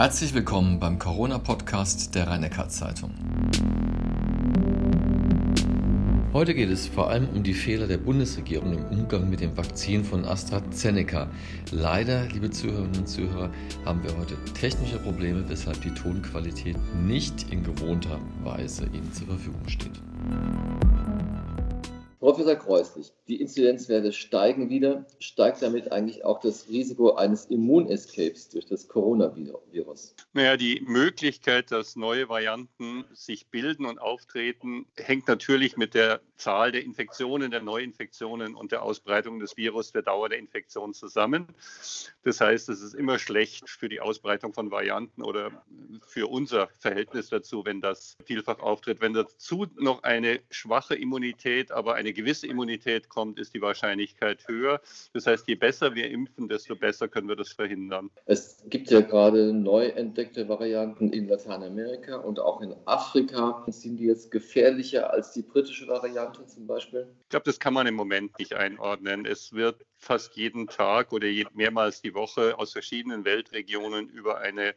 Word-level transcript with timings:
Herzlich 0.00 0.32
willkommen 0.32 0.80
beim 0.80 0.98
Corona-Podcast 0.98 2.14
der 2.14 2.26
rhein 2.26 2.50
zeitung 2.70 3.10
Heute 6.32 6.54
geht 6.54 6.70
es 6.70 6.86
vor 6.86 7.10
allem 7.10 7.28
um 7.28 7.42
die 7.42 7.52
Fehler 7.52 7.86
der 7.86 7.98
Bundesregierung 7.98 8.72
im 8.72 8.84
Umgang 8.86 9.28
mit 9.28 9.40
dem 9.40 9.54
Vakzin 9.58 10.02
von 10.02 10.24
AstraZeneca. 10.24 11.28
Leider, 11.70 12.24
liebe 12.32 12.50
Zuhörerinnen 12.50 13.00
und 13.00 13.08
Zuhörer, 13.10 13.50
haben 13.84 14.02
wir 14.02 14.16
heute 14.16 14.36
technische 14.58 14.98
Probleme, 14.98 15.46
weshalb 15.50 15.82
die 15.82 15.92
Tonqualität 15.92 16.78
nicht 16.94 17.52
in 17.52 17.62
gewohnter 17.62 18.18
Weise 18.42 18.86
Ihnen 18.86 19.12
zur 19.12 19.26
Verfügung 19.26 19.68
steht. 19.68 20.00
Professor 22.20 22.54
Kreuslich, 22.54 23.12
die 23.28 23.40
Inzidenzwerte 23.40 24.12
steigen 24.12 24.68
wieder. 24.68 25.06
Steigt 25.20 25.62
damit 25.62 25.90
eigentlich 25.90 26.22
auch 26.22 26.38
das 26.38 26.68
Risiko 26.68 27.14
eines 27.14 27.46
Immunescapes 27.46 28.50
durch 28.50 28.66
das 28.66 28.88
Coronavirus? 28.88 30.14
Naja, 30.34 30.58
die 30.58 30.82
Möglichkeit, 30.86 31.70
dass 31.70 31.96
neue 31.96 32.28
Varianten 32.28 33.06
sich 33.14 33.46
bilden 33.46 33.86
und 33.86 33.98
auftreten, 33.98 34.84
hängt 34.96 35.28
natürlich 35.28 35.78
mit 35.78 35.94
der 35.94 36.20
Zahl 36.36 36.72
der 36.72 36.84
Infektionen, 36.84 37.50
der 37.50 37.62
Neuinfektionen 37.62 38.54
und 38.54 38.70
der 38.70 38.82
Ausbreitung 38.82 39.38
des 39.38 39.56
Virus, 39.56 39.92
der 39.92 40.02
Dauer 40.02 40.28
der 40.28 40.38
Infektion 40.38 40.92
zusammen. 40.92 41.46
Das 42.22 42.40
heißt, 42.40 42.68
es 42.68 42.82
ist 42.82 42.94
immer 42.94 43.18
schlecht 43.18 43.68
für 43.68 43.88
die 43.88 44.00
Ausbreitung 44.00 44.52
von 44.52 44.70
Varianten 44.70 45.22
oder 45.22 45.64
für 46.06 46.26
unser 46.26 46.68
Verhältnis 46.78 47.30
dazu, 47.30 47.64
wenn 47.64 47.80
das 47.80 48.18
vielfach 48.26 48.58
auftritt. 48.58 49.00
Wenn 49.00 49.14
dazu 49.14 49.66
noch 49.78 50.02
eine 50.02 50.40
schwache 50.50 50.94
Immunität, 50.94 51.72
aber 51.72 51.94
eine 51.94 52.09
eine 52.10 52.14
gewisse 52.14 52.48
Immunität 52.48 53.08
kommt, 53.08 53.38
ist 53.38 53.54
die 53.54 53.62
Wahrscheinlichkeit 53.62 54.48
höher. 54.48 54.80
Das 55.12 55.26
heißt, 55.26 55.46
je 55.46 55.54
besser 55.54 55.94
wir 55.94 56.10
impfen, 56.10 56.48
desto 56.48 56.74
besser 56.74 57.06
können 57.06 57.28
wir 57.28 57.36
das 57.36 57.52
verhindern. 57.52 58.10
Es 58.26 58.64
gibt 58.68 58.90
ja 58.90 59.00
gerade 59.00 59.52
neu 59.52 59.86
entdeckte 59.86 60.48
Varianten 60.48 61.12
in 61.12 61.28
Lateinamerika 61.28 62.16
und 62.16 62.40
auch 62.40 62.60
in 62.62 62.74
Afrika. 62.84 63.64
Sind 63.68 63.98
die 63.98 64.06
jetzt 64.06 64.32
gefährlicher 64.32 65.12
als 65.12 65.32
die 65.32 65.42
britische 65.42 65.86
Variante 65.86 66.44
zum 66.46 66.66
Beispiel? 66.66 67.06
Ich 67.22 67.28
glaube, 67.28 67.44
das 67.44 67.60
kann 67.60 67.74
man 67.74 67.86
im 67.86 67.94
Moment 67.94 68.36
nicht 68.40 68.54
einordnen. 68.54 69.24
Es 69.24 69.52
wird 69.52 69.86
fast 69.96 70.36
jeden 70.36 70.66
Tag 70.66 71.12
oder 71.12 71.28
mehrmals 71.54 72.02
die 72.02 72.14
Woche 72.14 72.58
aus 72.58 72.72
verschiedenen 72.72 73.24
Weltregionen 73.24 74.08
über 74.08 74.38
eine 74.38 74.74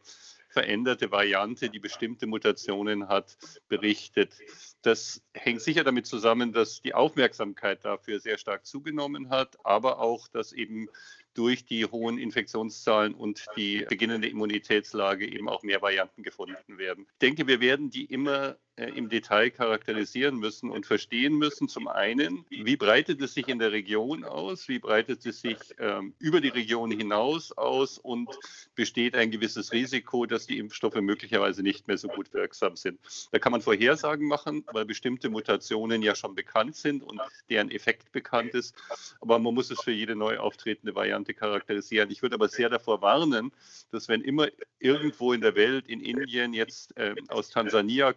veränderte 0.54 1.12
Variante, 1.12 1.70
die 1.70 1.80
bestimmte 1.80 2.28
Mutationen 2.28 3.08
hat, 3.08 3.38
berichtet. 3.68 4.38
Das 4.84 5.24
hängt 5.34 5.62
sicher 5.62 5.84
damit 5.84 6.06
zusammen, 6.06 6.54
dass 6.54 6.82
die 6.82 6.94
Aufmerksamkeit 6.94 7.84
dafür 7.84 8.20
sehr 8.20 8.38
stark 8.38 8.66
zugenommen 8.66 9.30
hat, 9.30 9.58
aber 9.66 10.00
auch, 10.00 10.28
dass 10.28 10.54
eben 10.54 10.90
durch 11.34 11.66
die 11.66 11.86
hohen 11.86 12.20
Infektionszahlen 12.20 13.16
und 13.16 13.46
die 13.58 13.84
beginnende 13.90 14.28
Immunitätslage 14.28 15.28
eben 15.28 15.50
auch 15.50 15.64
mehr 15.64 15.82
Varianten 15.82 16.22
gefunden 16.22 16.78
werden. 16.78 17.08
Ich 17.14 17.20
denke, 17.20 17.48
wir 17.48 17.60
werden 17.60 17.90
die 17.90 18.06
immer 18.06 18.58
im 18.76 19.10
Detail 19.10 19.52
charakterisieren 19.52 20.38
müssen 20.38 20.72
und 20.72 20.86
verstehen 20.88 21.36
müssen. 21.36 21.68
Zum 21.68 21.88
einen, 21.88 22.44
wie 22.50 22.76
breitet 22.76 23.22
es 23.22 23.36
sich 23.36 23.48
in 23.48 23.60
der 23.60 23.72
Region 23.72 24.24
aus, 24.24 24.68
wie 24.68 24.80
breitet 24.80 25.24
es 25.26 25.42
sich 25.42 25.58
ähm, 25.78 26.16
über 26.18 26.42
die 26.42 26.50
Region 26.50 26.90
hinaus 26.90 27.52
aus 27.52 28.00
und 28.00 28.30
besteht 28.74 29.16
ein 29.16 29.30
gewisses 29.30 29.72
Risiko, 29.74 30.26
dass 30.26 30.48
die 30.48 30.58
Impfstoffe 30.58 30.96
möglicherweise 30.96 31.62
nicht 31.62 31.88
mehr 31.88 32.00
so 32.00 32.08
gut 32.08 32.34
wirksam 32.34 32.76
sind. 32.76 33.00
Da 33.32 33.38
kann 33.38 33.52
man 33.52 33.62
Vorhersagen 33.62 34.28
machen, 34.28 34.66
weil 34.72 34.86
bestimmte 34.86 35.30
Mutationen 35.30 36.02
ja 36.02 36.16
schon 36.16 36.34
bekannt 36.34 36.76
sind 36.76 37.04
und 37.04 37.22
deren 37.52 37.70
Effekt 37.70 38.12
bekannt 38.12 38.56
ist. 38.56 38.76
Aber 39.22 39.38
man 39.38 39.54
muss 39.54 39.70
es 39.70 39.82
für 39.82 39.92
jede 39.92 40.16
neu 40.16 40.40
auftretende 40.40 40.96
Variante 40.96 41.36
charakterisieren. 41.36 42.10
Ich 42.10 42.24
würde 42.24 42.36
aber 42.36 42.48
sehr 42.48 42.70
davor 42.70 43.04
warnen, 43.04 43.52
dass 43.92 44.08
wenn 44.08 44.22
immer 44.22 44.48
irgendwo 44.80 45.34
in 45.34 45.42
der 45.42 45.56
Welt, 45.56 45.88
in 45.88 46.02
Indien, 46.02 46.54
jetzt 46.54 46.98
äh, 46.98 47.14
aus 47.28 47.50
Tansania 47.50 48.14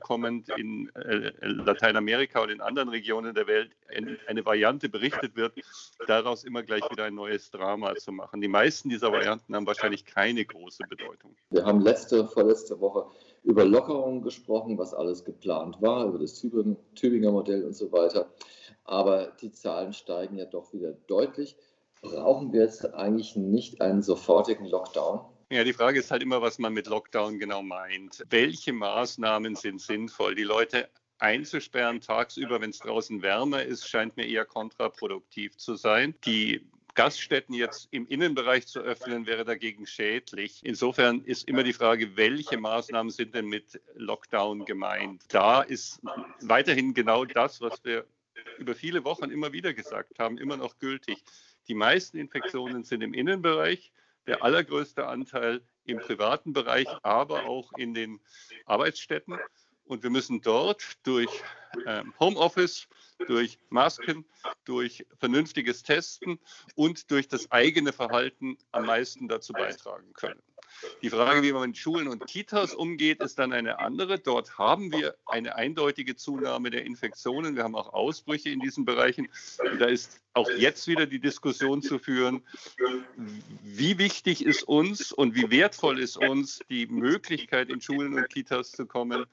in 0.57 0.91
äh, 0.95 1.33
Lateinamerika 1.41 2.43
und 2.43 2.51
in 2.51 2.61
anderen 2.61 2.89
Regionen 2.89 3.35
der 3.35 3.47
Welt 3.47 3.71
eine 4.27 4.45
Variante 4.45 4.89
berichtet 4.89 5.37
wird, 5.37 5.55
daraus 6.07 6.45
immer 6.45 6.63
gleich 6.63 6.83
wieder 6.91 7.05
ein 7.05 7.15
neues 7.15 7.51
Drama 7.51 7.95
zu 7.97 8.13
machen. 8.13 8.41
Die 8.41 8.49
meisten 8.49 8.89
dieser 8.89 9.13
Varianten 9.13 9.55
haben 9.55 9.67
wahrscheinlich 9.67 10.05
keine 10.05 10.45
große 10.45 10.85
Bedeutung. 10.89 11.35
Wir 11.51 11.65
haben 11.65 11.81
letzte, 11.81 12.27
vorletzte 12.27 12.81
Woche 12.81 13.07
über 13.45 13.65
Lockerungen 13.65 14.23
gesprochen, 14.23 14.77
was 14.77 14.93
alles 14.93 15.25
geplant 15.25 15.81
war, 15.81 16.07
über 16.07 16.19
das 16.19 16.35
Tübinger 16.35 17.31
Modell 17.31 17.65
und 17.65 17.75
so 17.75 17.93
weiter. 17.93 18.29
Aber 18.85 19.33
die 19.41 19.53
Zahlen 19.53 19.93
steigen 19.93 20.37
ja 20.37 20.45
doch 20.45 20.73
wieder 20.73 20.93
deutlich. 21.07 21.57
Brauchen 22.03 22.53
wir 22.53 22.63
jetzt 22.63 22.95
eigentlich 22.95 23.37
nicht 23.37 23.81
einen 23.81 24.03
sofortigen 24.03 24.67
Lockdown? 24.67 25.21
Ja, 25.49 25.63
die 25.63 25.73
Frage 25.73 26.01
ist 26.01 26.11
halt 26.11 26.23
immer, 26.23 26.43
was 26.43 26.59
man 26.59 26.73
mit 26.73 26.89
Lockdown 26.89 27.39
genau 27.39 27.63
meint. 27.63 28.25
Welche 28.31 28.73
Maßnahmen 28.73 29.55
sind 29.55 29.81
sinnvoll? 29.81 30.35
Die 30.35 30.43
Leute 30.43 30.89
einzusperren 31.19 32.01
tagsüber, 32.01 32.61
wenn 32.61 32.71
es 32.71 32.81
draußen 32.81 33.23
wärmer 33.23 33.63
ist, 33.63 33.89
scheint 33.89 34.17
mir 34.17 34.27
eher 34.27 34.45
kontraproduktiv 34.45 35.57
zu 35.57 35.77
sein. 35.77 36.17
Die 36.25 36.67
Gaststätten 36.97 37.55
jetzt 37.55 37.87
im 37.93 38.09
Innenbereich 38.09 38.67
zu 38.67 38.81
öffnen, 38.81 39.27
wäre 39.27 39.45
dagegen 39.45 39.87
schädlich. 39.87 40.63
Insofern 40.65 41.23
ist 41.23 41.47
immer 41.47 41.63
die 41.63 41.75
Frage, 41.75 42.17
welche 42.17 42.59
Maßnahmen 42.59 43.11
sind 43.11 43.35
denn 43.35 43.47
mit 43.47 43.81
Lockdown 43.95 44.65
gemeint? 44.65 45.23
Da 45.29 45.63
ist 45.63 46.01
weiterhin 46.41 46.93
genau 46.93 47.25
das, 47.25 47.61
was 47.61 47.85
wir 47.85 48.05
über 48.59 48.75
viele 48.75 49.05
Wochen 49.05 49.31
immer 49.31 49.53
wieder 49.53 49.75
gesagt 49.75 50.19
haben, 50.19 50.39
immer 50.39 50.57
noch 50.57 50.79
gültig. 50.81 51.23
Die 51.69 51.75
meisten 51.75 52.17
Infektionen 52.17 52.83
sind 52.83 53.03
im 53.03 53.15
Innenbereich 53.15 53.93
der 54.27 54.43
allergrößte 54.43 55.07
Anteil 55.07 55.63
im 55.85 55.99
privaten 55.99 56.53
Bereich, 56.53 56.89
aber 57.03 57.45
auch 57.47 57.73
in 57.75 57.95
den 57.95 58.21
Arbeitsstätten. 58.65 59.39
Und 59.85 60.03
wir 60.03 60.11
müssen 60.11 60.41
dort 60.41 60.83
durch 61.05 61.31
ähm, 61.87 62.13
Homeoffice, 62.19 62.89
durch 63.27 63.59
Masken, 63.69 64.25
durch 64.65 65.07
vernünftiges 65.19 65.85
Testen 65.85 66.41
und 66.75 67.11
durch 67.11 67.29
das 67.29 67.51
eigene 67.53 67.93
Verhalten 67.93 68.59
am 68.73 68.87
meisten 68.87 69.29
dazu 69.29 69.53
beitragen 69.53 70.13
können. 70.15 70.43
Die 71.03 71.11
Frage, 71.11 71.43
wie 71.43 71.53
man 71.53 71.69
mit 71.69 71.77
Schulen 71.77 72.09
und 72.09 72.27
Kitas 72.27 72.75
umgeht, 72.75 73.21
ist 73.21 73.39
dann 73.39 73.53
eine 73.53 73.79
andere. 73.79 74.19
Dort 74.19 74.59
haben 74.59 74.93
wir 74.93 75.15
eine 75.27 75.57
eindeutige 75.57 76.17
Zunahme 76.17 76.71
der 76.71 76.85
Infektionen. 76.85 77.57
Wir 77.57 77.65
haben 77.65 77.75
auch 77.75 77.93
Ausbrüche 77.93 78.51
in 78.51 78.61
diesen 78.61 78.85
Bereichen. 78.85 79.29
Und 79.59 79.81
da 79.81 79.87
ist 79.87 80.21
auch 80.37 80.51
jetzt 80.51 80.87
wieder 80.87 81.07
die 81.07 81.19
Diskussion 81.19 81.83
zu 81.83 81.99
führen, 81.99 82.43
wie 83.63 83.99
wichtig 83.99 84.45
ist 84.45 84.65
uns 84.65 85.11
und 85.11 85.35
wie 85.35 85.51
wertvoll 85.51 85.99
ist 85.99 86.19
uns 86.19 86.61
die 86.69 86.87
Möglichkeit, 86.87 87.71
in 87.71 87.81
Schulen 87.81 88.15
und 88.15 88.29
Kitas 88.29 88.73
zu 88.73 88.87
kommen 88.87 89.25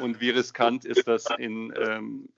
und 0.00 0.20
wie 0.20 0.30
riskant 0.30 0.84
ist 0.84 1.06
das 1.06 1.26
in, 1.38 1.72
ähm, 1.76 2.28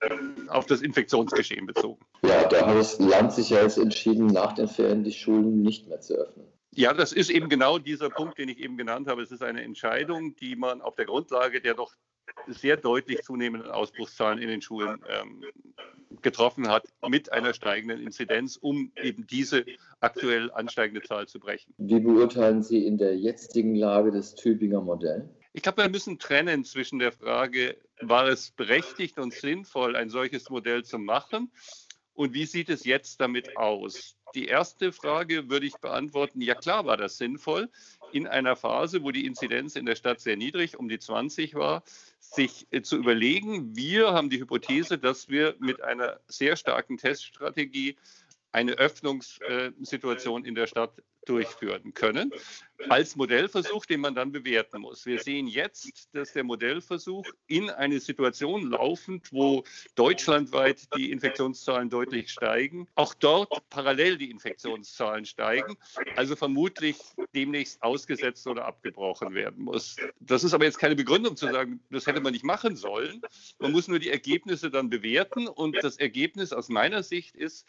auf 0.48 0.66
das 0.66 0.82
Infektionsgeschehen 0.82 1.66
bezogen. 1.66 2.04
Ja, 2.22 2.46
da 2.46 2.66
hat 2.66 2.76
das 2.76 2.98
Land 2.98 3.32
sich 3.32 3.50
ja 3.50 3.62
jetzt 3.62 3.78
entschieden, 3.78 4.26
nach 4.26 4.52
den 4.52 4.68
Ferien 4.68 5.02
die 5.02 5.12
Schulen 5.12 5.62
nicht 5.62 5.88
mehr 5.88 6.00
zu 6.00 6.14
öffnen. 6.14 6.46
Ja, 6.74 6.94
das 6.94 7.12
ist 7.12 7.30
eben 7.30 7.48
genau 7.48 7.78
dieser 7.78 8.10
Punkt, 8.10 8.38
den 8.38 8.48
ich 8.48 8.58
eben 8.58 8.76
genannt 8.76 9.08
habe. 9.08 9.22
Es 9.22 9.32
ist 9.32 9.42
eine 9.42 9.62
Entscheidung, 9.62 10.36
die 10.36 10.54
man 10.56 10.80
auf 10.80 10.94
der 10.94 11.06
Grundlage 11.06 11.60
der 11.60 11.74
doch 11.74 11.94
sehr 12.46 12.76
deutlich 12.76 13.22
zunehmenden 13.22 13.70
Ausbruchszahlen 13.70 14.38
in 14.38 14.48
den 14.48 14.62
Schulen 14.62 15.00
ähm, 15.08 15.44
getroffen 16.22 16.68
hat, 16.68 16.84
mit 17.08 17.32
einer 17.32 17.54
steigenden 17.54 18.00
Inzidenz, 18.00 18.56
um 18.56 18.92
eben 19.02 19.26
diese 19.26 19.64
aktuell 20.00 20.50
ansteigende 20.52 21.02
Zahl 21.02 21.26
zu 21.26 21.40
brechen. 21.40 21.74
Wie 21.78 21.98
beurteilen 21.98 22.62
Sie 22.62 22.86
in 22.86 22.98
der 22.98 23.16
jetzigen 23.16 23.74
Lage 23.74 24.12
das 24.12 24.34
Tübinger 24.34 24.80
Modell? 24.80 25.28
Ich 25.52 25.62
glaube, 25.62 25.82
wir 25.82 25.88
müssen 25.88 26.18
trennen 26.18 26.64
zwischen 26.64 27.00
der 27.00 27.10
Frage, 27.10 27.76
war 28.00 28.28
es 28.28 28.52
berechtigt 28.52 29.18
und 29.18 29.32
sinnvoll, 29.32 29.96
ein 29.96 30.08
solches 30.08 30.48
Modell 30.50 30.84
zu 30.84 30.98
machen 30.98 31.50
und 32.14 32.34
wie 32.34 32.46
sieht 32.46 32.68
es 32.68 32.84
jetzt 32.84 33.20
damit 33.20 33.56
aus? 33.56 34.16
Die 34.34 34.46
erste 34.46 34.92
Frage 34.92 35.50
würde 35.50 35.66
ich 35.66 35.74
beantworten, 35.76 36.40
ja 36.40 36.54
klar 36.54 36.86
war 36.86 36.96
das 36.96 37.18
sinnvoll, 37.18 37.68
in 38.12 38.26
einer 38.26 38.56
Phase, 38.56 39.02
wo 39.02 39.10
die 39.10 39.26
Inzidenz 39.26 39.76
in 39.76 39.86
der 39.86 39.96
Stadt 39.96 40.20
sehr 40.20 40.36
niedrig, 40.36 40.78
um 40.78 40.88
die 40.88 40.98
20 40.98 41.54
war, 41.54 41.82
sich 42.20 42.66
äh, 42.70 42.82
zu 42.82 42.96
überlegen, 42.96 43.74
wir 43.76 44.12
haben 44.12 44.30
die 44.30 44.40
Hypothese, 44.40 44.98
dass 44.98 45.28
wir 45.28 45.56
mit 45.58 45.82
einer 45.82 46.20
sehr 46.28 46.56
starken 46.56 46.96
Teststrategie 46.96 47.96
eine 48.52 48.72
Öffnungssituation 48.72 50.44
in 50.44 50.54
der 50.54 50.66
Stadt 50.66 51.02
durchführen 51.26 51.92
können, 51.94 52.32
als 52.88 53.14
Modellversuch, 53.14 53.84
den 53.84 54.00
man 54.00 54.14
dann 54.14 54.32
bewerten 54.32 54.80
muss. 54.80 55.04
Wir 55.04 55.20
sehen 55.20 55.46
jetzt, 55.46 56.08
dass 56.14 56.32
der 56.32 56.44
Modellversuch 56.44 57.26
in 57.46 57.68
eine 57.68 58.00
Situation 58.00 58.70
laufend, 58.70 59.30
wo 59.30 59.64
deutschlandweit 59.96 60.88
die 60.96 61.10
Infektionszahlen 61.10 61.90
deutlich 61.90 62.30
steigen, 62.30 62.88
auch 62.94 63.12
dort 63.12 63.52
parallel 63.68 64.16
die 64.16 64.30
Infektionszahlen 64.30 65.26
steigen, 65.26 65.76
also 66.16 66.36
vermutlich 66.36 66.96
demnächst 67.34 67.82
ausgesetzt 67.82 68.46
oder 68.46 68.64
abgebrochen 68.64 69.34
werden 69.34 69.64
muss. 69.64 69.96
Das 70.20 70.42
ist 70.42 70.54
aber 70.54 70.64
jetzt 70.64 70.78
keine 70.78 70.96
Begründung 70.96 71.36
zu 71.36 71.46
sagen, 71.46 71.80
das 71.90 72.06
hätte 72.06 72.20
man 72.20 72.32
nicht 72.32 72.44
machen 72.44 72.76
sollen. 72.76 73.20
Man 73.58 73.72
muss 73.72 73.88
nur 73.88 73.98
die 73.98 74.10
Ergebnisse 74.10 74.70
dann 74.70 74.88
bewerten 74.88 75.48
und 75.48 75.76
das 75.82 75.98
Ergebnis 75.98 76.52
aus 76.52 76.70
meiner 76.70 77.02
Sicht 77.02 77.36
ist, 77.36 77.66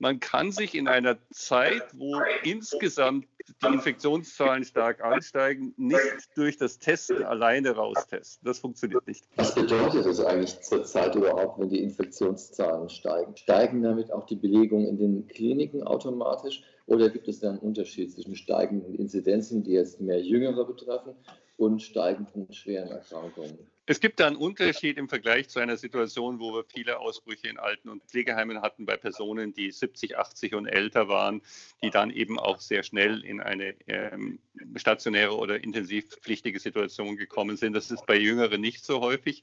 man 0.00 0.18
kann 0.18 0.50
sich 0.50 0.74
in 0.74 0.88
einer 0.88 1.18
Zeit, 1.30 1.82
wo 1.94 2.20
insgesamt 2.42 3.26
die 3.62 3.66
Infektionszahlen 3.66 4.64
stark 4.64 5.02
ansteigen, 5.04 5.74
nicht 5.76 6.00
durch 6.34 6.56
das 6.56 6.78
Testen 6.78 7.22
alleine 7.22 7.70
raustesten. 7.72 8.46
Das 8.46 8.58
funktioniert 8.58 9.06
nicht. 9.06 9.24
Was 9.36 9.54
bedeutet 9.54 10.06
das 10.06 10.20
eigentlich 10.20 10.58
zurzeit 10.62 11.14
überhaupt, 11.14 11.60
wenn 11.60 11.68
die 11.68 11.82
Infektionszahlen 11.82 12.88
steigen? 12.88 13.36
Steigen 13.36 13.82
damit 13.82 14.12
auch 14.12 14.24
die 14.24 14.36
Belegungen 14.36 14.86
in 14.86 14.98
den 14.98 15.26
Kliniken 15.28 15.82
automatisch 15.82 16.62
oder 16.86 17.10
gibt 17.10 17.28
es 17.28 17.40
da 17.40 17.50
einen 17.50 17.58
Unterschied 17.58 18.12
zwischen 18.12 18.36
steigenden 18.36 18.94
Inzidenzen, 18.94 19.62
die 19.62 19.72
jetzt 19.72 20.00
mehr 20.00 20.20
Jüngere 20.22 20.64
betreffen, 20.64 21.14
und 21.60 21.82
steigenden 21.82 22.50
schweren 22.52 22.88
Erkrankungen? 22.88 23.58
Es 23.90 23.98
gibt 23.98 24.20
da 24.20 24.28
einen 24.28 24.36
Unterschied 24.36 24.98
im 24.98 25.08
Vergleich 25.08 25.48
zu 25.48 25.58
einer 25.58 25.76
Situation, 25.76 26.38
wo 26.38 26.54
wir 26.54 26.62
viele 26.62 27.00
Ausbrüche 27.00 27.48
in 27.48 27.58
Alten- 27.58 27.88
und 27.88 28.04
Pflegeheimen 28.04 28.62
hatten 28.62 28.86
bei 28.86 28.96
Personen, 28.96 29.52
die 29.52 29.72
70, 29.72 30.16
80 30.16 30.54
und 30.54 30.68
älter 30.68 31.08
waren, 31.08 31.42
die 31.82 31.90
dann 31.90 32.10
eben 32.12 32.38
auch 32.38 32.60
sehr 32.60 32.84
schnell 32.84 33.24
in 33.24 33.40
eine 33.40 33.74
ähm, 33.88 34.38
stationäre 34.76 35.36
oder 35.36 35.64
intensivpflichtige 35.64 36.60
Situation 36.60 37.16
gekommen 37.16 37.56
sind. 37.56 37.72
Das 37.72 37.90
ist 37.90 38.06
bei 38.06 38.16
Jüngeren 38.16 38.60
nicht 38.60 38.84
so 38.84 39.00
häufig. 39.00 39.42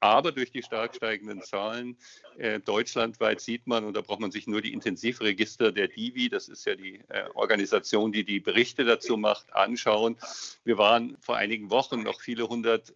Aber 0.00 0.30
durch 0.30 0.52
die 0.52 0.62
stark 0.62 0.94
steigenden 0.94 1.42
Zahlen 1.42 1.96
äh, 2.36 2.60
deutschlandweit 2.60 3.40
sieht 3.40 3.66
man, 3.66 3.84
und 3.84 3.96
da 3.96 4.00
braucht 4.00 4.20
man 4.20 4.30
sich 4.30 4.46
nur 4.46 4.62
die 4.62 4.72
Intensivregister 4.72 5.72
der 5.72 5.88
DIVI, 5.88 6.28
das 6.28 6.48
ist 6.48 6.66
ja 6.66 6.76
die 6.76 7.00
äh, 7.08 7.24
Organisation, 7.34 8.12
die 8.12 8.24
die 8.24 8.38
Berichte 8.38 8.84
dazu 8.84 9.16
macht, 9.16 9.52
anschauen. 9.54 10.16
Wir 10.64 10.78
waren 10.78 11.16
vor 11.20 11.36
einigen 11.36 11.70
Wochen 11.70 12.04
noch 12.04 12.20
viele 12.20 12.48
hundert 12.48 12.92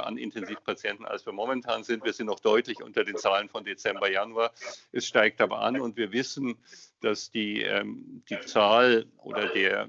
niedriger 0.00 0.06
an 0.06 0.16
Intensivpatienten, 0.16 1.06
als 1.06 1.26
wir 1.26 1.32
momentan 1.32 1.84
sind. 1.84 2.04
Wir 2.04 2.12
sind 2.12 2.26
noch 2.26 2.40
deutlich 2.40 2.82
unter 2.82 3.04
den 3.04 3.16
Zahlen 3.16 3.48
von 3.48 3.64
Dezember, 3.64 4.10
Januar. 4.10 4.52
Es 4.92 5.06
steigt 5.06 5.40
aber 5.40 5.60
an 5.60 5.80
und 5.80 5.96
wir 5.96 6.12
wissen, 6.12 6.56
dass 7.00 7.30
die, 7.30 7.62
ähm, 7.62 8.22
die 8.28 8.40
Zahl 8.40 9.06
oder 9.18 9.48
der, 9.48 9.88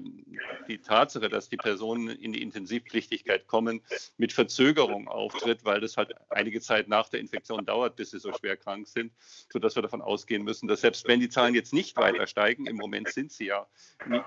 die 0.68 0.78
Tatsache, 0.78 1.28
dass 1.28 1.48
die 1.48 1.56
Personen 1.56 2.08
in 2.08 2.32
die 2.32 2.42
Intensivpflichtigkeit 2.42 3.46
kommen, 3.46 3.80
mit 4.16 4.32
Verzögerung 4.32 5.08
auftritt, 5.08 5.64
weil 5.64 5.80
das 5.80 5.96
halt 5.96 6.14
einige 6.30 6.60
Zeit 6.60 6.88
nach 6.88 7.08
der 7.08 7.20
Infektion 7.20 7.64
dauert, 7.64 7.96
bis 7.96 8.10
sie 8.10 8.18
so 8.18 8.32
schwer 8.32 8.56
krank 8.56 8.86
sind, 8.88 9.12
sodass 9.50 9.74
wir 9.74 9.82
davon 9.82 10.02
ausgehen 10.02 10.42
müssen, 10.42 10.68
dass 10.68 10.80
selbst 10.80 11.06
wenn 11.08 11.20
die 11.20 11.28
Zahlen 11.28 11.54
jetzt 11.54 11.72
nicht 11.72 11.96
weiter 11.96 12.26
steigen, 12.26 12.66
im 12.66 12.76
Moment 12.76 13.08
sind 13.08 13.32
sie 13.32 13.46
ja 13.46 13.66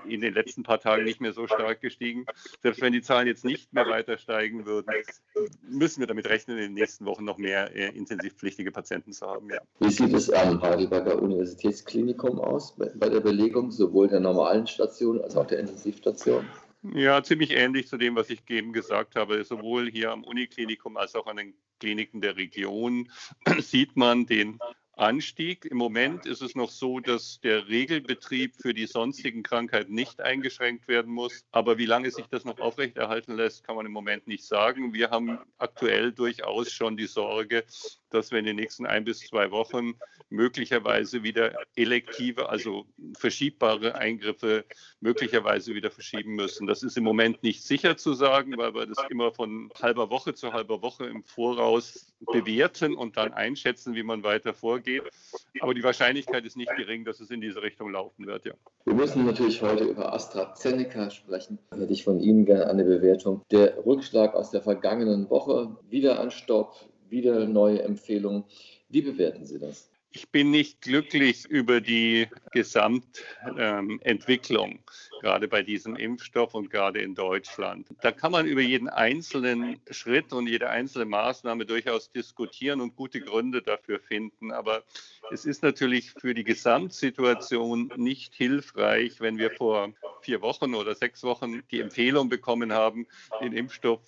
in 0.08 0.20
den 0.20 0.34
letzten 0.34 0.62
paar 0.62 0.80
Tagen 0.80 1.04
nicht 1.04 1.20
mehr 1.20 1.32
so 1.32 1.46
stark 1.46 1.80
gestiegen, 1.80 2.26
selbst 2.62 2.80
wenn 2.80 2.92
die 2.92 3.02
Zahlen 3.02 3.26
jetzt 3.26 3.44
nicht 3.44 3.72
mehr 3.72 3.86
weiter 3.86 4.18
steigen 4.18 4.66
würden, 4.66 4.92
müssen 5.62 6.00
wir 6.00 6.06
damit 6.06 6.28
rechnen, 6.28 6.56
in 6.58 6.64
den 6.64 6.74
nächsten 6.74 7.04
Wochen 7.06 7.24
noch 7.24 7.38
mehr 7.38 7.74
äh, 7.74 7.88
intensivpflichtige 7.96 8.70
Patienten 8.72 9.12
zu 9.12 9.26
haben. 9.26 9.50
Ja. 9.50 9.60
Wie 9.80 9.90
sieht 9.90 10.12
es 10.12 10.30
am 10.30 10.60
Heidelberger 10.62 11.20
Universitätsklinikum 11.20 12.40
aus? 12.40 12.75
Bei 12.76 13.08
der 13.08 13.20
Belegung, 13.20 13.70
sowohl 13.70 14.08
der 14.08 14.20
normalen 14.20 14.66
Station 14.66 15.20
als 15.20 15.36
auch 15.36 15.46
der 15.46 15.60
Intensivstation? 15.60 16.46
Ja, 16.94 17.22
ziemlich 17.22 17.50
ähnlich 17.50 17.88
zu 17.88 17.96
dem, 17.96 18.14
was 18.14 18.30
ich 18.30 18.42
eben 18.48 18.72
gesagt 18.72 19.16
habe. 19.16 19.42
Sowohl 19.44 19.90
hier 19.90 20.12
am 20.12 20.22
Uniklinikum 20.24 20.96
als 20.96 21.14
auch 21.14 21.26
an 21.26 21.36
den 21.36 21.54
Kliniken 21.80 22.20
der 22.20 22.36
Region 22.36 23.10
sieht 23.60 23.96
man 23.96 24.26
den 24.26 24.58
Anstieg. 24.96 25.66
Im 25.66 25.76
Moment 25.76 26.24
ist 26.26 26.40
es 26.40 26.54
noch 26.54 26.70
so, 26.70 27.00
dass 27.00 27.40
der 27.40 27.68
Regelbetrieb 27.68 28.56
für 28.56 28.72
die 28.72 28.86
sonstigen 28.86 29.42
Krankheiten 29.42 29.94
nicht 29.94 30.20
eingeschränkt 30.20 30.88
werden 30.88 31.12
muss. 31.12 31.44
Aber 31.52 31.76
wie 31.76 31.86
lange 31.86 32.10
sich 32.10 32.26
das 32.26 32.44
noch 32.44 32.58
aufrechterhalten 32.58 33.36
lässt, 33.36 33.64
kann 33.64 33.76
man 33.76 33.86
im 33.86 33.92
Moment 33.92 34.26
nicht 34.26 34.44
sagen. 34.44 34.94
Wir 34.94 35.10
haben 35.10 35.38
aktuell 35.58 36.12
durchaus 36.12 36.72
schon 36.72 36.96
die 36.96 37.06
Sorge, 37.06 37.64
dass 38.10 38.30
wir 38.30 38.38
in 38.38 38.44
den 38.44 38.56
nächsten 38.56 38.86
ein 38.86 39.04
bis 39.04 39.20
zwei 39.20 39.50
Wochen 39.50 39.94
möglicherweise 40.28 41.22
wieder 41.22 41.52
elektive, 41.76 42.48
also 42.48 42.86
verschiebbare 43.16 43.94
Eingriffe 43.96 44.64
möglicherweise 45.00 45.74
wieder 45.74 45.90
verschieben 45.90 46.34
müssen. 46.34 46.66
Das 46.66 46.82
ist 46.82 46.96
im 46.96 47.04
Moment 47.04 47.42
nicht 47.42 47.62
sicher 47.62 47.96
zu 47.96 48.14
sagen, 48.14 48.56
weil 48.56 48.74
wir 48.74 48.86
das 48.86 48.98
immer 49.08 49.32
von 49.32 49.70
halber 49.80 50.10
Woche 50.10 50.34
zu 50.34 50.52
halber 50.52 50.82
Woche 50.82 51.06
im 51.06 51.22
Voraus 51.24 52.12
bewerten 52.32 52.94
und 52.94 53.16
dann 53.16 53.32
einschätzen, 53.32 53.94
wie 53.94 54.02
man 54.02 54.22
weiter 54.22 54.54
vorgeht. 54.54 55.02
Aber 55.60 55.74
die 55.74 55.82
Wahrscheinlichkeit 55.82 56.44
ist 56.44 56.56
nicht 56.56 56.74
gering, 56.76 57.04
dass 57.04 57.20
es 57.20 57.30
in 57.30 57.40
diese 57.40 57.62
Richtung 57.62 57.92
laufen 57.92 58.26
wird. 58.26 58.46
Ja. 58.46 58.54
Wir 58.84 58.94
müssen 58.94 59.24
natürlich 59.26 59.62
heute 59.62 59.84
über 59.84 60.12
AstraZeneca 60.12 61.10
sprechen. 61.10 61.58
Hätte 61.72 61.92
ich 61.92 62.04
von 62.04 62.20
Ihnen 62.20 62.44
gerne 62.44 62.68
eine 62.68 62.84
Bewertung. 62.84 63.42
Der 63.50 63.84
Rückschlag 63.84 64.34
aus 64.34 64.50
der 64.50 64.62
vergangenen 64.62 65.28
Woche, 65.30 65.76
wieder 65.88 66.20
ein 66.20 66.30
Stopp, 66.30 66.76
wieder 67.10 67.46
neue 67.46 67.82
Empfehlungen. 67.82 68.44
Wie 68.88 69.02
bewerten 69.02 69.46
Sie 69.46 69.58
das? 69.58 69.90
Ich 70.16 70.30
bin 70.30 70.50
nicht 70.50 70.80
glücklich 70.80 71.44
über 71.44 71.82
die 71.82 72.26
Gesamtentwicklung, 72.52 74.70
ähm, 74.70 74.80
gerade 75.20 75.46
bei 75.46 75.62
diesem 75.62 75.94
Impfstoff 75.94 76.54
und 76.54 76.70
gerade 76.70 77.02
in 77.02 77.14
Deutschland. 77.14 77.86
Da 78.00 78.12
kann 78.12 78.32
man 78.32 78.46
über 78.46 78.62
jeden 78.62 78.88
einzelnen 78.88 79.78
Schritt 79.90 80.32
und 80.32 80.46
jede 80.46 80.70
einzelne 80.70 81.04
Maßnahme 81.04 81.66
durchaus 81.66 82.10
diskutieren 82.12 82.80
und 82.80 82.96
gute 82.96 83.20
Gründe 83.20 83.60
dafür 83.60 84.00
finden. 84.00 84.52
Aber 84.52 84.84
es 85.30 85.44
ist 85.44 85.62
natürlich 85.62 86.12
für 86.12 86.32
die 86.32 86.44
Gesamtsituation 86.44 87.92
nicht 87.96 88.34
hilfreich, 88.34 89.20
wenn 89.20 89.36
wir 89.36 89.50
vor 89.50 89.92
vier 90.22 90.40
Wochen 90.40 90.74
oder 90.74 90.94
sechs 90.94 91.24
Wochen 91.24 91.62
die 91.70 91.80
Empfehlung 91.80 92.30
bekommen 92.30 92.72
haben, 92.72 93.06
den 93.42 93.52
Impfstoff 93.52 94.00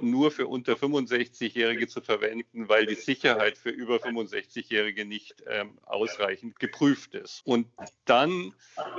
nur 0.00 0.30
für 0.30 0.46
unter 0.46 0.74
65-Jährige 0.74 1.88
zu 1.88 2.00
verwenden, 2.00 2.68
weil 2.68 2.86
die 2.86 2.94
Sicherheit 2.94 3.56
für 3.56 3.70
über 3.70 3.96
65-Jährige 3.96 5.04
nicht 5.04 5.44
ähm, 5.48 5.78
ausreichend 5.84 6.58
geprüft 6.58 7.14
ist. 7.14 7.42
Und 7.44 7.68
dann 8.04 8.52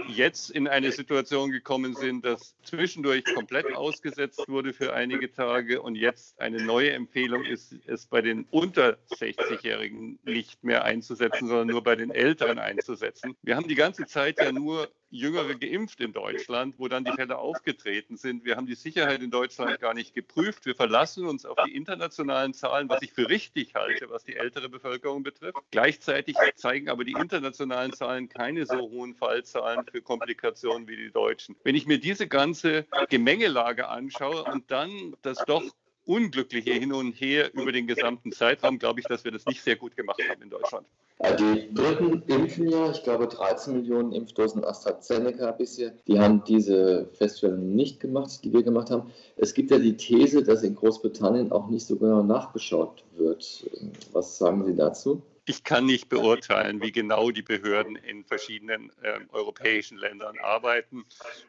jetzt 0.08 0.50
in 0.50 0.68
eine 0.68 0.92
Situation 0.92 1.52
gekommen 1.52 1.96
sind, 1.96 2.26
dass 2.26 2.56
zwischendurch 2.64 3.24
komplett 3.26 3.74
ausgesetzt 3.76 4.48
wurde 4.48 4.74
für 4.74 4.94
einige 4.94 5.32
Tage 5.32 5.82
und 5.82 5.96
jetzt 5.96 6.40
eine 6.40 6.64
neue 6.64 6.92
Empfehlung 6.92 7.44
ist, 7.44 7.76
es 7.86 8.06
bei 8.06 8.22
den 8.22 8.46
unter 8.52 8.98
60-Jährigen 9.12 10.20
nicht 10.24 10.64
mehr 10.64 10.84
einzusetzen, 10.84 11.48
sondern 11.48 11.68
nur 11.68 11.84
bei 11.84 11.96
den 11.96 12.12
Älteren 12.12 12.60
einzusetzen. 12.60 13.36
Wir 13.44 13.56
haben 13.56 13.68
die 13.68 13.76
ganze 13.76 14.06
Zeit 14.06 14.40
ja 14.40 14.52
nur 14.52 14.90
Jüngere 15.10 15.56
geimpft 15.56 16.02
in 16.02 16.12
Deutschland, 16.12 16.76
wo 16.78 16.88
dann 16.88 17.06
die 17.06 17.12
Fälle 17.14 17.38
aufgetreten 17.38 18.18
sind. 18.18 18.44
Wir 18.44 18.58
haben 18.58 18.68
die 18.68 18.76
Sicherheit 18.76 19.22
in 19.22 19.32
Deutschland 19.32 19.80
gar 19.80 19.94
nicht 19.94 20.14
geprüft. 20.14 20.66
Wir 20.66 20.76
verlassen 20.76 21.26
uns 21.26 21.46
auf 21.46 21.58
die 21.66 21.76
internationalen 21.76 22.54
Zahlen, 22.54 22.90
was 22.90 23.02
ich 23.02 23.14
für 23.14 23.30
richtig 23.30 23.76
halte, 23.76 24.10
was 24.10 24.24
die 24.26 24.36
ältere 24.36 24.70
Bevölkerung 24.70 25.24
betrifft. 25.24 25.58
Gleichzeitig 25.72 26.36
zeigen 26.56 26.90
aber 26.90 27.06
die 27.06 27.14
internationalen 27.14 27.94
Zahlen 27.94 28.28
keine 28.28 28.66
so 28.66 28.78
hohen 28.78 29.16
Fallzahlen 29.16 29.86
für 29.90 30.02
Komplikationen 30.02 30.88
wie 30.88 30.98
die 30.98 31.12
deutschen. 31.12 31.56
Wenn 31.64 31.76
ich 31.76 31.88
mir 31.88 32.00
diese 32.00 32.28
ganze 32.28 32.86
Gemengelage 33.10 33.88
anschaue 33.88 34.44
und 34.44 34.70
dann 34.72 35.16
das 35.22 35.38
doch 35.46 35.64
unglückliche 36.08 36.74
Hin 36.74 36.94
und 36.94 37.14
Her 37.14 37.54
über 37.54 37.72
den 37.72 37.88
gesamten 37.88 38.32
Zeitraum, 38.32 38.80
glaube 38.80 39.00
ich, 39.00 39.06
dass 39.06 39.24
wir 39.24 39.32
das 39.32 39.46
nicht 39.46 39.62
sehr 39.62 39.76
gut 39.76 39.96
gemacht 39.96 40.22
haben 40.30 40.42
in 40.42 40.50
Deutschland. 40.50 40.88
Die 41.20 41.70
Briten 41.74 42.22
impfen 42.28 42.70
ja, 42.70 42.92
ich 42.92 43.02
glaube, 43.02 43.28
13 43.28 43.74
Millionen 43.74 44.12
Impfdosen 44.12 44.64
AstraZeneca 44.64 45.52
bisher. 45.52 45.94
Die 46.08 46.20
haben 46.20 46.44
diese 46.48 47.08
Feststellung 47.14 47.76
nicht 47.76 48.00
gemacht, 48.00 48.44
die 48.44 48.54
wir 48.54 48.62
gemacht 48.62 48.92
haben. 48.92 49.12
Es 49.36 49.56
gibt 49.56 49.72
ja 49.72 49.80
die 49.80 49.98
These, 49.98 50.44
dass 50.44 50.62
in 50.62 50.76
Großbritannien 50.76 51.52
auch 51.52 51.70
nicht 51.70 51.88
so 51.88 51.96
genau 51.96 52.22
nachgeschaut 52.22 53.04
wird. 53.16 53.68
Was 54.14 54.38
sagen 54.38 54.64
Sie 54.66 54.76
dazu? 54.76 55.24
Ich 55.50 55.64
kann 55.64 55.86
nicht 55.86 56.10
beurteilen, 56.10 56.82
wie 56.82 56.92
genau 56.92 57.32
die 57.32 57.42
Behörden 57.42 57.96
in 57.96 58.26
verschiedenen 58.26 58.92
äh, 59.02 59.22
europäischen 59.32 59.98
Ländern 59.98 60.38
arbeiten. 60.40 61.06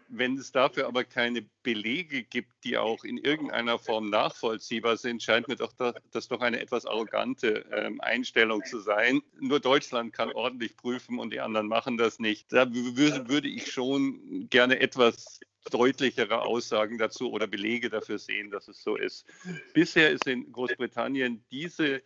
Wenn 0.09 0.39
es 0.39 0.53
dafür 0.53 0.87
aber 0.87 1.03
keine 1.03 1.43
Belege 1.65 2.23
gibt, 2.23 2.63
die 2.63 2.79
auch 2.79 3.03
in 3.03 3.19
irgendeiner 3.19 3.77
Form 3.77 4.09
nachvollziehbar 4.09 4.97
sind, 4.99 5.21
scheint 5.21 5.49
mir 5.49 5.57
doch 5.57 5.73
das 6.13 6.29
doch 6.29 6.41
eine 6.41 6.61
etwas 6.61 6.87
arrogante 6.87 7.69
äh, 7.73 7.91
Einstellung 7.99 8.65
zu 8.65 8.79
sein. 8.79 9.21
Nur 9.41 9.59
Deutschland 9.59 10.13
kann 10.13 10.31
ordentlich 10.31 10.77
prüfen 10.77 11.19
und 11.19 11.33
die 11.33 11.41
anderen 11.41 11.67
machen 11.67 11.97
das 11.97 12.21
nicht. 12.21 12.53
Da 12.53 12.73
würde 12.73 13.49
ich 13.49 13.73
schon 13.73 14.49
gerne 14.49 14.79
etwas 14.79 15.41
deutlichere 15.73 16.43
Aussagen 16.43 16.99
dazu 16.99 17.33
oder 17.33 17.49
Belege 17.49 17.91
dafür 17.91 18.21
sehen, 18.21 18.53
dass 18.53 18.69
es 18.69 18.81
so 18.81 18.95
ist. 18.95 19.27
Bisher 19.75 20.11
ist 20.11 20.29
in 20.29 20.53
Großbritannien 20.53 21.45
diese 21.51 22.01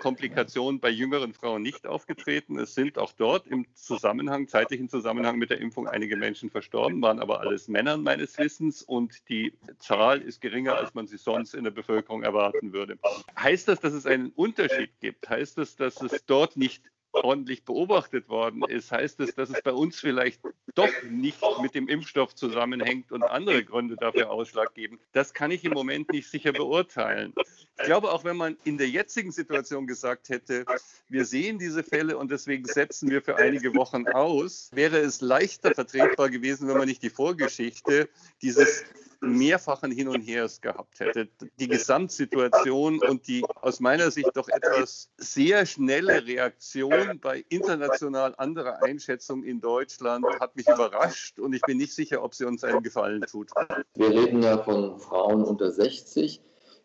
Komplikationen 0.00 0.80
bei 0.80 0.90
jüngeren 0.90 1.32
Frauen 1.32 1.62
nicht 1.62 1.86
aufgetreten. 1.86 2.58
Es 2.58 2.74
sind 2.74 2.98
auch 2.98 3.12
dort 3.12 3.46
im 3.46 3.66
Zusammenhang, 3.74 4.48
zeitlichen 4.48 4.88
Zusammenhang 4.88 5.38
mit 5.38 5.50
der 5.50 5.60
Impfung 5.60 5.88
einige 5.88 6.16
Menschen 6.16 6.50
verstorben, 6.50 7.00
waren 7.02 7.20
aber 7.20 7.40
alles 7.40 7.68
Männer 7.68 7.96
meines 7.96 8.38
Wissens 8.38 8.82
und 8.82 9.28
die 9.28 9.52
Zahl 9.78 10.20
ist 10.20 10.40
geringer, 10.40 10.76
als 10.76 10.94
man 10.94 11.06
sie 11.06 11.18
sonst 11.18 11.54
in 11.54 11.64
der 11.64 11.70
Bevölkerung 11.70 12.22
erwarten 12.22 12.72
würde. 12.72 12.98
Heißt 13.38 13.68
das, 13.68 13.80
dass 13.80 13.92
es 13.92 14.06
einen 14.06 14.30
Unterschied 14.30 14.90
gibt? 15.00 15.28
Heißt 15.28 15.58
das, 15.58 15.76
dass 15.76 16.00
es 16.02 16.24
dort 16.26 16.56
nicht 16.56 16.82
ordentlich 17.12 17.64
beobachtet 17.64 18.28
worden 18.28 18.62
ist, 18.68 18.92
heißt 18.92 19.20
es, 19.20 19.34
dass 19.34 19.50
es 19.50 19.62
bei 19.62 19.72
uns 19.72 19.98
vielleicht 19.98 20.40
doch 20.76 21.02
nicht 21.10 21.38
mit 21.60 21.74
dem 21.74 21.88
Impfstoff 21.88 22.34
zusammenhängt 22.34 23.10
und 23.10 23.22
andere 23.22 23.64
Gründe 23.64 23.96
dafür 23.96 24.30
Ausschlag 24.30 24.74
geben, 24.74 25.00
das 25.12 25.34
kann 25.34 25.50
ich 25.50 25.64
im 25.64 25.72
Moment 25.72 26.10
nicht 26.12 26.30
sicher 26.30 26.52
beurteilen. 26.52 27.34
Ich 27.78 27.84
glaube, 27.84 28.12
auch 28.12 28.24
wenn 28.24 28.36
man 28.36 28.56
in 28.64 28.78
der 28.78 28.88
jetzigen 28.88 29.32
Situation 29.32 29.86
gesagt 29.86 30.28
hätte, 30.28 30.64
wir 31.08 31.24
sehen 31.24 31.58
diese 31.58 31.82
Fälle 31.82 32.16
und 32.18 32.30
deswegen 32.30 32.64
setzen 32.64 33.10
wir 33.10 33.22
für 33.22 33.36
einige 33.36 33.74
Wochen 33.74 34.06
aus, 34.08 34.70
wäre 34.72 34.98
es 34.98 35.20
leichter 35.20 35.74
vertretbar 35.74 36.30
gewesen, 36.30 36.68
wenn 36.68 36.78
man 36.78 36.88
nicht 36.88 37.02
die 37.02 37.10
Vorgeschichte 37.10 38.08
dieses 38.42 38.84
mehrfachen 39.20 39.90
Hin 39.90 40.08
und 40.08 40.22
Hers 40.22 40.60
gehabt 40.60 41.00
hätte. 41.00 41.28
Die 41.58 41.68
Gesamtsituation 41.68 43.00
und 43.00 43.26
die 43.28 43.44
aus 43.62 43.80
meiner 43.80 44.10
Sicht 44.10 44.30
doch 44.34 44.48
etwas 44.48 45.10
sehr 45.18 45.66
schnelle 45.66 46.26
Reaktion 46.26 47.18
bei 47.20 47.44
international 47.48 48.34
anderer 48.36 48.82
Einschätzung 48.82 49.42
in 49.44 49.60
Deutschland 49.60 50.24
hat 50.40 50.56
mich 50.56 50.68
überrascht 50.68 51.38
und 51.38 51.54
ich 51.54 51.62
bin 51.62 51.78
nicht 51.78 51.92
sicher, 51.92 52.22
ob 52.22 52.34
sie 52.34 52.44
uns 52.44 52.64
einen 52.64 52.82
Gefallen 52.82 53.22
tut. 53.22 53.50
Wir 53.94 54.10
reden 54.10 54.42
ja 54.42 54.58
von 54.58 54.98
Frauen 54.98 55.44
unter 55.44 55.70
60 55.70 56.42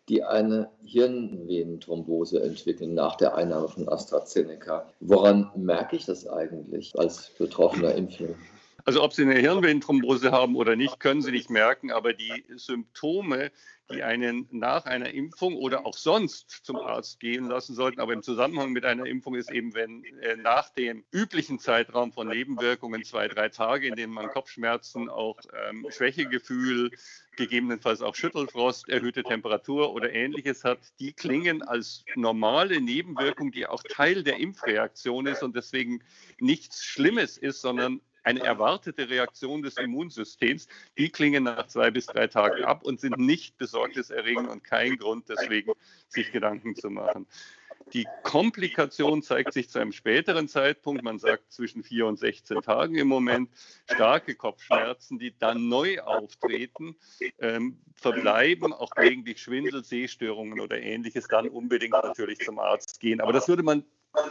die 0.08 0.24
eine 0.24 0.70
Hirnvenenthrombose 0.84 2.42
entwickeln 2.42 2.94
nach 2.94 3.16
der 3.16 3.36
Einnahme 3.36 3.68
von 3.68 3.88
AstraZeneca. 3.88 4.86
Woran 5.00 5.50
merke 5.54 5.96
ich 5.96 6.06
das 6.06 6.26
eigentlich 6.26 6.98
als 6.98 7.30
betroffener 7.38 7.94
Impfling? 7.94 8.34
Also 8.84 9.02
ob 9.02 9.12
Sie 9.12 9.22
eine 9.22 9.38
Hirnvenenthrombose 9.38 10.32
haben 10.32 10.56
oder 10.56 10.74
nicht, 10.74 10.98
können 10.98 11.22
Sie 11.22 11.30
nicht 11.30 11.50
merken, 11.50 11.92
aber 11.92 12.12
die 12.12 12.44
Symptome, 12.56 13.52
die 13.92 14.02
einen 14.02 14.48
nach 14.50 14.86
einer 14.86 15.10
Impfung 15.12 15.56
oder 15.56 15.86
auch 15.86 15.96
sonst 15.96 16.64
zum 16.64 16.76
Arzt 16.76 17.20
gehen 17.20 17.46
lassen 17.46 17.74
sollten, 17.74 18.00
aber 18.00 18.12
im 18.12 18.22
Zusammenhang 18.22 18.72
mit 18.72 18.84
einer 18.84 19.06
Impfung 19.06 19.34
ist 19.34 19.50
eben, 19.50 19.74
wenn 19.74 20.04
äh, 20.04 20.36
nach 20.36 20.70
dem 20.70 21.04
üblichen 21.12 21.58
Zeitraum 21.58 22.12
von 22.12 22.28
Nebenwirkungen, 22.28 23.04
zwei, 23.04 23.28
drei 23.28 23.50
Tage, 23.50 23.86
in 23.86 23.94
denen 23.94 24.12
man 24.12 24.28
Kopfschmerzen, 24.28 25.08
auch 25.08 25.38
ähm, 25.68 25.86
Schwächegefühl, 25.90 26.90
gegebenenfalls 27.36 28.02
auch 28.02 28.14
Schüttelfrost, 28.14 28.88
erhöhte 28.88 29.22
Temperatur 29.22 29.92
oder 29.94 30.12
ähnliches 30.12 30.64
hat, 30.64 30.78
die 30.98 31.12
klingen 31.12 31.62
als 31.62 32.04
normale 32.14 32.80
Nebenwirkung, 32.80 33.52
die 33.52 33.66
auch 33.66 33.82
Teil 33.82 34.22
der 34.22 34.38
Impfreaktion 34.38 35.26
ist 35.26 35.42
und 35.42 35.54
deswegen 35.56 36.02
nichts 36.38 36.84
Schlimmes 36.84 37.38
ist, 37.38 37.60
sondern 37.60 38.00
eine 38.22 38.40
erwartete 38.40 39.08
Reaktion 39.08 39.62
des 39.62 39.76
Immunsystems, 39.76 40.68
die 40.98 41.10
klingen 41.10 41.44
nach 41.44 41.66
zwei 41.66 41.90
bis 41.90 42.06
drei 42.06 42.26
Tagen 42.26 42.64
ab 42.64 42.84
und 42.84 43.00
sind 43.00 43.18
nicht 43.18 43.58
besorgniserregend 43.58 44.48
und 44.48 44.64
kein 44.64 44.96
Grund 44.96 45.28
deswegen, 45.28 45.72
sich 46.08 46.32
Gedanken 46.32 46.74
zu 46.76 46.90
machen. 46.90 47.26
Die 47.92 48.06
Komplikation 48.22 49.22
zeigt 49.22 49.52
sich 49.52 49.68
zu 49.68 49.78
einem 49.78 49.92
späteren 49.92 50.48
Zeitpunkt, 50.48 51.02
man 51.02 51.18
sagt 51.18 51.52
zwischen 51.52 51.82
vier 51.82 52.06
und 52.06 52.18
16 52.18 52.62
Tagen 52.62 52.94
im 52.94 53.08
Moment, 53.08 53.50
starke 53.90 54.34
Kopfschmerzen, 54.34 55.18
die 55.18 55.36
dann 55.38 55.68
neu 55.68 56.00
auftreten, 56.00 56.96
ähm, 57.38 57.78
verbleiben, 57.94 58.72
auch 58.72 58.90
gelegentlich 58.90 59.42
Schwindel, 59.42 59.84
Sehstörungen 59.84 60.60
oder 60.60 60.80
ähnliches, 60.80 61.28
dann 61.28 61.48
unbedingt 61.48 61.92
natürlich 61.92 62.38
zum 62.38 62.58
Arzt 62.58 63.00
gehen. 63.00 63.20
Aber 63.20 63.32
das 63.32 63.48
würde 63.48 63.62
man 63.62 63.84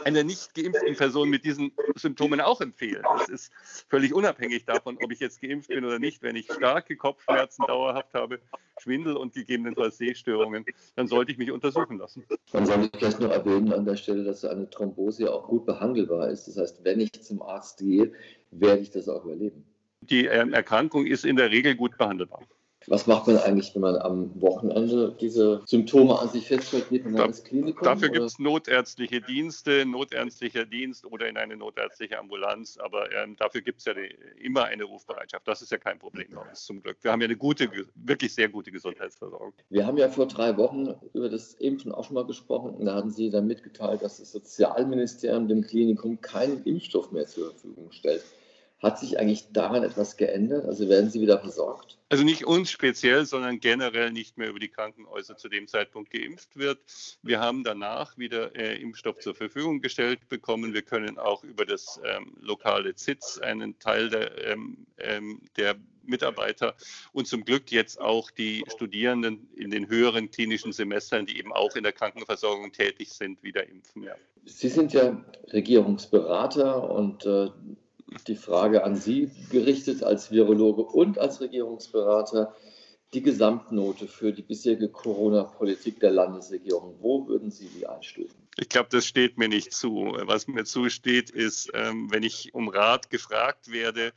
einer 0.04 0.24
nicht 0.24 0.54
geimpften 0.54 0.96
Person 0.96 1.28
mit 1.28 1.44
diesen 1.44 1.72
Symptomen 1.96 2.40
auch 2.40 2.60
empfehlen. 2.60 3.02
Das 3.18 3.28
ist 3.28 3.52
völlig 3.88 4.14
unabhängig 4.14 4.64
davon, 4.64 4.98
ob 5.02 5.10
ich 5.10 5.20
jetzt 5.20 5.40
geimpft 5.40 5.68
bin 5.68 5.84
oder 5.84 5.98
nicht. 5.98 6.22
Wenn 6.22 6.36
ich 6.36 6.46
starke 6.52 6.96
Kopfschmerzen 6.96 7.64
dauerhaft 7.66 8.14
habe, 8.14 8.40
Schwindel 8.80 9.16
und 9.16 9.34
gegebenenfalls 9.34 9.98
Sehstörungen, 9.98 10.64
dann 10.96 11.06
sollte 11.06 11.32
ich 11.32 11.38
mich 11.38 11.50
untersuchen 11.50 11.98
lassen. 11.98 12.24
Man 12.52 12.66
sollte 12.66 12.90
vielleicht 12.96 13.20
noch 13.20 13.30
erwähnen 13.30 13.72
an 13.72 13.84
der 13.84 13.96
Stelle, 13.96 14.24
dass 14.24 14.44
eine 14.44 14.68
Thrombose 14.70 15.32
auch 15.32 15.48
gut 15.48 15.66
behandelbar 15.66 16.30
ist. 16.30 16.46
Das 16.48 16.56
heißt, 16.56 16.84
wenn 16.84 17.00
ich 17.00 17.12
zum 17.22 17.42
Arzt 17.42 17.78
gehe, 17.78 18.12
werde 18.50 18.82
ich 18.82 18.90
das 18.90 19.08
auch 19.08 19.24
überleben. 19.24 19.64
Die 20.00 20.26
ähm, 20.26 20.52
Erkrankung 20.52 21.06
ist 21.06 21.24
in 21.24 21.36
der 21.36 21.50
Regel 21.50 21.76
gut 21.76 21.96
behandelbar. 21.96 22.42
Was 22.86 23.06
macht 23.06 23.26
man 23.26 23.38
eigentlich, 23.38 23.74
wenn 23.74 23.82
man 23.82 23.96
am 23.96 24.30
Wochenende 24.40 25.16
diese 25.20 25.62
Symptome 25.66 26.18
an 26.18 26.28
sich 26.28 26.46
feststellt? 26.46 26.88
Geht 26.90 27.04
man 27.04 27.16
da, 27.16 27.24
ins 27.24 27.44
Klinikum? 27.44 27.84
Dafür 27.84 28.08
gibt 28.08 28.24
es 28.24 28.38
notärztliche 28.38 29.20
Dienste, 29.20 29.86
notärztlicher 29.86 30.64
Dienst 30.64 31.06
oder 31.06 31.28
in 31.28 31.36
eine 31.36 31.56
notärztliche 31.56 32.18
Ambulanz. 32.18 32.78
Aber 32.78 33.10
ähm, 33.12 33.36
dafür 33.36 33.60
gibt 33.60 33.80
es 33.80 33.84
ja 33.84 33.94
die, 33.94 34.14
immer 34.40 34.64
eine 34.64 34.84
Rufbereitschaft. 34.84 35.46
Das 35.46 35.62
ist 35.62 35.72
ja 35.72 35.78
kein 35.78 35.98
Problem 35.98 36.28
bei 36.34 36.40
uns 36.40 36.64
zum 36.64 36.82
Glück. 36.82 36.98
Wir 37.02 37.12
haben 37.12 37.20
ja 37.20 37.26
eine 37.26 37.36
gute, 37.36 37.68
wirklich 37.94 38.34
sehr 38.34 38.48
gute 38.48 38.70
Gesundheitsversorgung. 38.72 39.52
Wir 39.70 39.86
haben 39.86 39.96
ja 39.96 40.08
vor 40.08 40.26
drei 40.26 40.56
Wochen 40.56 40.94
über 41.12 41.28
das 41.28 41.54
Impfen 41.54 41.92
auch 41.92 42.04
schon 42.04 42.14
mal 42.14 42.26
gesprochen. 42.26 42.70
Und 42.70 42.86
da 42.86 42.94
hatten 42.94 43.10
Sie 43.10 43.30
dann 43.30 43.46
mitgeteilt, 43.46 44.02
dass 44.02 44.18
das 44.18 44.32
Sozialministerium 44.32 45.48
dem 45.48 45.62
Klinikum 45.62 46.20
keinen 46.20 46.62
Impfstoff 46.64 47.12
mehr 47.12 47.26
zur 47.26 47.50
Verfügung 47.50 47.92
stellt. 47.92 48.22
Hat 48.82 48.98
sich 48.98 49.18
eigentlich 49.18 49.52
daran 49.52 49.84
etwas 49.84 50.16
geändert? 50.16 50.66
Also 50.66 50.88
werden 50.88 51.08
Sie 51.08 51.20
wieder 51.20 51.38
versorgt? 51.38 51.98
Also 52.08 52.24
nicht 52.24 52.44
uns 52.44 52.68
speziell, 52.68 53.24
sondern 53.24 53.60
generell 53.60 54.10
nicht 54.10 54.36
mehr 54.36 54.48
über 54.48 54.58
die 54.58 54.68
Krankenhäuser 54.68 55.36
zu 55.36 55.48
dem 55.48 55.68
Zeitpunkt 55.68 56.10
geimpft 56.10 56.56
wird. 56.56 56.80
Wir 57.22 57.38
haben 57.38 57.62
danach 57.62 58.18
wieder 58.18 58.56
äh, 58.56 58.82
Impfstoff 58.82 59.20
zur 59.20 59.36
Verfügung 59.36 59.80
gestellt 59.80 60.28
bekommen. 60.28 60.74
Wir 60.74 60.82
können 60.82 61.16
auch 61.16 61.44
über 61.44 61.64
das 61.64 62.00
ähm, 62.04 62.32
lokale 62.40 62.96
ZITS 62.96 63.38
einen 63.38 63.78
Teil 63.78 64.10
der, 64.10 64.46
ähm, 64.46 64.84
ähm, 64.98 65.40
der 65.56 65.76
Mitarbeiter 66.04 66.74
und 67.12 67.28
zum 67.28 67.44
Glück 67.44 67.70
jetzt 67.70 68.00
auch 68.00 68.30
die 68.32 68.64
Studierenden 68.68 69.48
in 69.54 69.70
den 69.70 69.88
höheren 69.88 70.30
klinischen 70.30 70.72
Semestern, 70.72 71.26
die 71.26 71.38
eben 71.38 71.52
auch 71.52 71.76
in 71.76 71.84
der 71.84 71.92
Krankenversorgung 71.92 72.72
tätig 72.72 73.12
sind, 73.12 73.42
wieder 73.44 73.68
impfen. 73.68 74.02
Ja. 74.02 74.16
Sie 74.44 74.68
sind 74.68 74.92
ja 74.92 75.24
Regierungsberater 75.52 76.90
und 76.90 77.24
äh, 77.24 77.48
die 78.26 78.36
Frage 78.36 78.84
an 78.84 78.96
Sie 78.96 79.30
gerichtet 79.50 80.02
als 80.02 80.30
Virologe 80.30 80.82
und 80.82 81.18
als 81.18 81.40
Regierungsberater. 81.40 82.54
Die 83.14 83.22
Gesamtnote 83.22 84.08
für 84.08 84.32
die 84.32 84.42
bisherige 84.42 84.88
Corona-Politik 84.88 86.00
der 86.00 86.12
Landesregierung, 86.12 86.96
wo 87.00 87.28
würden 87.28 87.50
Sie 87.50 87.68
die 87.68 87.86
einstufen? 87.86 88.48
Ich 88.56 88.70
glaube, 88.70 88.88
das 88.90 89.06
steht 89.06 89.36
mir 89.36 89.48
nicht 89.48 89.72
zu. 89.72 90.14
Was 90.24 90.46
mir 90.46 90.64
zusteht, 90.64 91.28
ist, 91.30 91.70
ähm, 91.74 92.10
wenn 92.10 92.22
ich 92.22 92.54
um 92.54 92.68
Rat 92.68 93.10
gefragt 93.10 93.70
werde, 93.70 94.12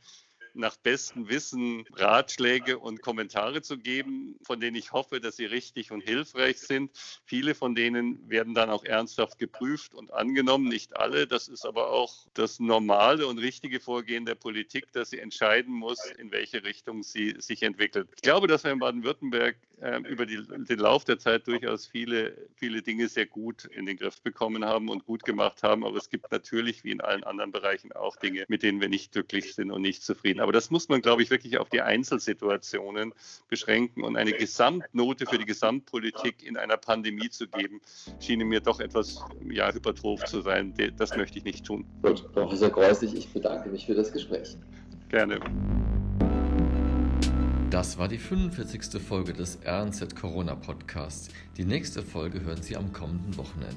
nach 0.56 0.76
bestem 0.76 1.28
Wissen 1.28 1.84
Ratschläge 1.94 2.78
und 2.78 3.02
Kommentare 3.02 3.62
zu 3.62 3.78
geben, 3.78 4.36
von 4.42 4.60
denen 4.60 4.76
ich 4.76 4.92
hoffe, 4.92 5.20
dass 5.20 5.36
sie 5.36 5.46
richtig 5.46 5.90
und 5.92 6.02
hilfreich 6.02 6.58
sind. 6.58 6.90
Viele 7.24 7.54
von 7.54 7.74
denen 7.74 8.28
werden 8.28 8.54
dann 8.54 8.70
auch 8.70 8.84
ernsthaft 8.84 9.38
geprüft 9.38 9.94
und 9.94 10.12
angenommen, 10.12 10.68
nicht 10.68 10.96
alle. 10.96 11.26
Das 11.26 11.48
ist 11.48 11.66
aber 11.66 11.90
auch 11.90 12.14
das 12.34 12.60
normale 12.60 13.26
und 13.26 13.38
richtige 13.38 13.80
Vorgehen 13.80 14.24
der 14.24 14.34
Politik, 14.34 14.92
dass 14.92 15.10
sie 15.10 15.18
entscheiden 15.18 15.74
muss, 15.74 15.98
in 16.18 16.30
welche 16.32 16.64
Richtung 16.64 17.02
sie 17.02 17.34
sich 17.38 17.62
entwickelt. 17.62 18.08
Ich 18.16 18.22
glaube, 18.22 18.46
dass 18.46 18.64
wir 18.64 18.72
in 18.72 18.78
Baden-Württemberg 18.78 19.56
äh, 19.80 19.98
über 20.08 20.24
die, 20.24 20.38
den 20.46 20.78
Lauf 20.78 21.04
der 21.04 21.18
Zeit 21.18 21.46
durchaus 21.46 21.86
viele, 21.86 22.36
viele 22.54 22.82
Dinge 22.82 23.08
sehr 23.08 23.26
gut 23.26 23.66
in 23.66 23.84
den 23.84 23.96
Griff 23.96 24.22
bekommen 24.22 24.64
haben 24.64 24.88
und 24.88 25.04
gut 25.04 25.24
gemacht 25.24 25.62
haben. 25.62 25.84
Aber 25.84 25.96
es 25.96 26.08
gibt 26.08 26.30
natürlich, 26.32 26.82
wie 26.84 26.92
in 26.92 27.00
allen 27.00 27.24
anderen 27.24 27.52
Bereichen, 27.52 27.92
auch 27.92 28.16
Dinge, 28.16 28.44
mit 28.48 28.62
denen 28.62 28.80
wir 28.80 28.88
nicht 28.88 29.12
glücklich 29.12 29.54
sind 29.54 29.70
und 29.70 29.82
nicht 29.82 30.02
zufrieden. 30.02 30.40
Aber 30.40 30.52
das 30.52 30.70
muss 30.70 30.88
man, 30.88 31.02
glaube 31.02 31.22
ich, 31.22 31.30
wirklich 31.30 31.58
auf 31.58 31.68
die 31.68 31.82
Einzelsituationen 31.82 33.12
beschränken 33.48 34.02
und 34.02 34.16
eine 34.16 34.32
Gesamtnote 34.32 35.26
für 35.26 35.38
die 35.38 35.46
Gesamtpolitik 35.46 36.42
in 36.42 36.56
einer 36.56 36.76
Pandemie 36.76 37.28
zu 37.28 37.46
geben, 37.46 37.80
schien 38.20 38.46
mir 38.46 38.60
doch 38.60 38.80
etwas 38.80 39.22
ja, 39.50 39.72
hypertroph 39.72 40.24
zu 40.24 40.40
sein. 40.40 40.72
Das 40.96 41.16
möchte 41.16 41.38
ich 41.38 41.44
nicht 41.44 41.66
tun. 41.66 41.84
Gut, 42.02 42.32
Professor 42.32 42.70
Kreuzig, 42.70 43.14
ich 43.14 43.28
bedanke 43.28 43.68
mich 43.68 43.86
für 43.86 43.94
das 43.94 44.12
Gespräch. 44.12 44.56
Gerne. 45.08 45.40
Das 47.76 47.98
war 47.98 48.08
die 48.08 48.16
45. 48.16 49.02
Folge 49.02 49.34
des 49.34 49.58
RNZ 49.66 50.16
Corona 50.16 50.54
Podcasts. 50.54 51.28
Die 51.58 51.64
nächste 51.66 52.02
Folge 52.02 52.40
hören 52.40 52.62
Sie 52.62 52.74
am 52.74 52.90
kommenden 52.90 53.36
Wochenende. 53.36 53.76